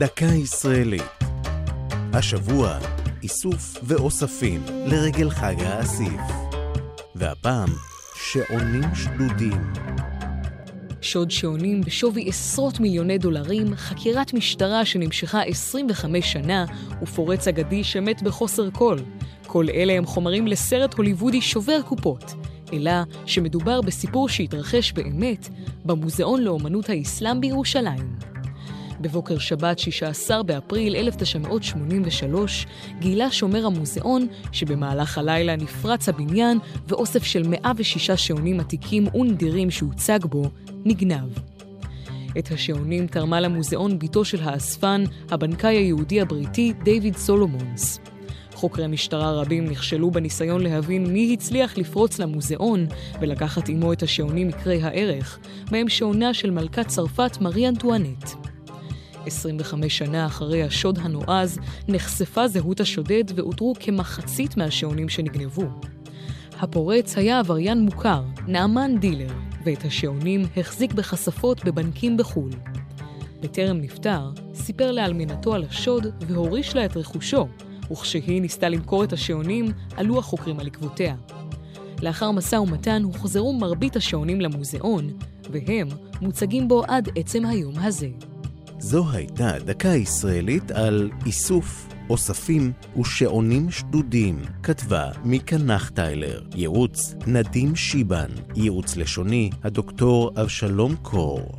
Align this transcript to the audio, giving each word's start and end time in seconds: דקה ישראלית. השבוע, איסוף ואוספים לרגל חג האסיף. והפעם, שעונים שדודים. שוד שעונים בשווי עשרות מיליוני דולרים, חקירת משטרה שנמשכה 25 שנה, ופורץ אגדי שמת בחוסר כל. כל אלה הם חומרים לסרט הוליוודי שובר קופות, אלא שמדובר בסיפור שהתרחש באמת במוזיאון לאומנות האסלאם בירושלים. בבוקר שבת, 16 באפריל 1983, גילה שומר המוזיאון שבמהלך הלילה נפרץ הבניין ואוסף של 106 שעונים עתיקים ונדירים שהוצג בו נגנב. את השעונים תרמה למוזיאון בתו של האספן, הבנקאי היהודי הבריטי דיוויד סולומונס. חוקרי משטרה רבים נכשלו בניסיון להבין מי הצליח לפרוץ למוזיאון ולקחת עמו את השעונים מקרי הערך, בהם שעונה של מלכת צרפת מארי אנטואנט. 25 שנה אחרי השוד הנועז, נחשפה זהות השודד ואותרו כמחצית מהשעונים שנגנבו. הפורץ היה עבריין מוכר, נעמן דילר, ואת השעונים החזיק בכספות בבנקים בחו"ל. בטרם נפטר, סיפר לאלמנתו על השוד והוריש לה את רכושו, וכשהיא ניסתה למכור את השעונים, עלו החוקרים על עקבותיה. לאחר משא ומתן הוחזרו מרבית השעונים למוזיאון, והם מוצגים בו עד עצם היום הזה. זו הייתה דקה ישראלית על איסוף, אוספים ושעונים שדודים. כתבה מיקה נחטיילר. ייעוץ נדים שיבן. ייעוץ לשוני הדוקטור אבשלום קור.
דקה 0.00 0.24
ישראלית. 0.24 1.02
השבוע, 2.12 2.78
איסוף 3.22 3.76
ואוספים 3.82 4.62
לרגל 4.86 5.30
חג 5.30 5.54
האסיף. 5.58 6.20
והפעם, 7.14 7.68
שעונים 8.14 8.94
שדודים. 8.94 9.72
שוד 11.00 11.30
שעונים 11.30 11.80
בשווי 11.80 12.28
עשרות 12.28 12.80
מיליוני 12.80 13.18
דולרים, 13.18 13.74
חקירת 13.74 14.34
משטרה 14.34 14.84
שנמשכה 14.84 15.42
25 15.42 16.32
שנה, 16.32 16.64
ופורץ 17.02 17.48
אגדי 17.48 17.84
שמת 17.84 18.22
בחוסר 18.22 18.70
כל. 18.70 18.96
כל 19.46 19.66
אלה 19.74 19.92
הם 19.92 20.06
חומרים 20.06 20.46
לסרט 20.46 20.94
הוליוודי 20.94 21.40
שובר 21.40 21.82
קופות, 21.82 22.34
אלא 22.72 22.92
שמדובר 23.26 23.80
בסיפור 23.80 24.28
שהתרחש 24.28 24.92
באמת 24.92 25.48
במוזיאון 25.84 26.42
לאומנות 26.42 26.88
האסלאם 26.88 27.40
בירושלים. 27.40 28.30
בבוקר 29.00 29.38
שבת, 29.38 29.78
16 29.78 30.42
באפריל 30.42 30.96
1983, 30.96 32.66
גילה 32.98 33.30
שומר 33.30 33.66
המוזיאון 33.66 34.26
שבמהלך 34.52 35.18
הלילה 35.18 35.56
נפרץ 35.56 36.08
הבניין 36.08 36.58
ואוסף 36.88 37.24
של 37.24 37.42
106 37.48 38.10
שעונים 38.10 38.60
עתיקים 38.60 39.14
ונדירים 39.14 39.70
שהוצג 39.70 40.18
בו 40.24 40.50
נגנב. 40.84 41.30
את 42.38 42.50
השעונים 42.50 43.06
תרמה 43.06 43.40
למוזיאון 43.40 43.98
בתו 43.98 44.24
של 44.24 44.42
האספן, 44.42 45.04
הבנקאי 45.30 45.76
היהודי 45.76 46.20
הבריטי 46.20 46.72
דיוויד 46.84 47.16
סולומונס. 47.16 48.00
חוקרי 48.54 48.86
משטרה 48.86 49.32
רבים 49.32 49.64
נכשלו 49.64 50.10
בניסיון 50.10 50.60
להבין 50.60 51.06
מי 51.06 51.32
הצליח 51.32 51.78
לפרוץ 51.78 52.18
למוזיאון 52.18 52.86
ולקחת 53.20 53.68
עמו 53.68 53.92
את 53.92 54.02
השעונים 54.02 54.48
מקרי 54.48 54.82
הערך, 54.82 55.38
בהם 55.70 55.88
שעונה 55.88 56.34
של 56.34 56.50
מלכת 56.50 56.86
צרפת 56.86 57.38
מארי 57.40 57.68
אנטואנט. 57.68 58.39
25 59.30 59.98
שנה 59.98 60.26
אחרי 60.26 60.62
השוד 60.62 60.98
הנועז, 61.02 61.58
נחשפה 61.88 62.48
זהות 62.48 62.80
השודד 62.80 63.24
ואותרו 63.34 63.74
כמחצית 63.80 64.56
מהשעונים 64.56 65.08
שנגנבו. 65.08 65.64
הפורץ 66.60 67.18
היה 67.18 67.38
עבריין 67.38 67.80
מוכר, 67.80 68.22
נעמן 68.46 68.98
דילר, 68.98 69.32
ואת 69.64 69.84
השעונים 69.84 70.42
החזיק 70.56 70.92
בכספות 70.92 71.64
בבנקים 71.64 72.16
בחו"ל. 72.16 72.50
בטרם 73.40 73.76
נפטר, 73.80 74.30
סיפר 74.54 74.92
לאלמנתו 74.92 75.54
על 75.54 75.64
השוד 75.64 76.06
והוריש 76.20 76.76
לה 76.76 76.84
את 76.84 76.96
רכושו, 76.96 77.48
וכשהיא 77.92 78.42
ניסתה 78.42 78.68
למכור 78.68 79.04
את 79.04 79.12
השעונים, 79.12 79.66
עלו 79.96 80.18
החוקרים 80.18 80.60
על 80.60 80.66
עקבותיה. 80.66 81.14
לאחר 82.02 82.30
משא 82.30 82.56
ומתן 82.56 83.02
הוחזרו 83.02 83.52
מרבית 83.52 83.96
השעונים 83.96 84.40
למוזיאון, 84.40 85.10
והם 85.50 85.88
מוצגים 86.20 86.68
בו 86.68 86.82
עד 86.88 87.08
עצם 87.16 87.46
היום 87.46 87.74
הזה. 87.78 88.08
זו 88.82 89.04
הייתה 89.12 89.50
דקה 89.64 89.88
ישראלית 89.88 90.70
על 90.70 91.10
איסוף, 91.26 91.88
אוספים 92.10 92.72
ושעונים 93.00 93.70
שדודים. 93.70 94.42
כתבה 94.62 95.10
מיקה 95.24 95.58
נחטיילר. 95.58 96.42
ייעוץ 96.54 97.14
נדים 97.26 97.76
שיבן. 97.76 98.30
ייעוץ 98.56 98.96
לשוני 98.96 99.50
הדוקטור 99.64 100.30
אבשלום 100.40 100.96
קור. 100.96 101.58